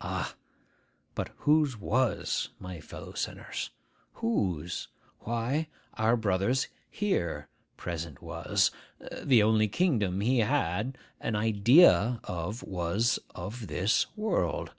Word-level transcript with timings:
Ah! 0.00 0.34
but 1.14 1.28
whose 1.40 1.76
was, 1.76 2.48
my 2.58 2.80
fellow 2.80 3.12
sinners? 3.12 3.68
Whose? 4.14 4.88
Why, 5.18 5.68
our 5.98 6.16
brother's 6.16 6.68
here 6.88 7.48
present 7.76 8.22
was. 8.22 8.70
The 9.22 9.42
only 9.42 9.68
kingdom 9.68 10.22
he 10.22 10.38
had 10.38 10.96
an 11.20 11.36
idea 11.36 12.18
of 12.24 12.62
was 12.62 13.18
of 13.34 13.66
this 13.66 14.06
world. 14.16 14.72